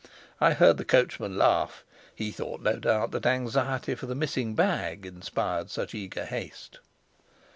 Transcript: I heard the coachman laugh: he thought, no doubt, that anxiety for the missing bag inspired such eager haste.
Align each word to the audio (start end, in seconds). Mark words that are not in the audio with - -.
I 0.39 0.53
heard 0.53 0.77
the 0.77 0.83
coachman 0.83 1.37
laugh: 1.37 1.83
he 2.15 2.31
thought, 2.31 2.63
no 2.63 2.79
doubt, 2.79 3.11
that 3.11 3.27
anxiety 3.27 3.93
for 3.93 4.07
the 4.07 4.15
missing 4.15 4.55
bag 4.55 5.05
inspired 5.05 5.69
such 5.69 5.93
eager 5.93 6.25
haste. 6.25 6.79